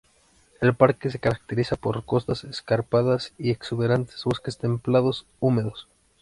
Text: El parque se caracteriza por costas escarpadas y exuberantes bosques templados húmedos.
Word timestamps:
El 0.61 0.73
parque 0.73 1.11
se 1.11 1.19
caracteriza 1.19 1.75
por 1.75 2.03
costas 2.05 2.43
escarpadas 2.45 3.33
y 3.37 3.51
exuberantes 3.51 4.23
bosques 4.23 4.57
templados 4.57 5.27
húmedos. 5.39 5.87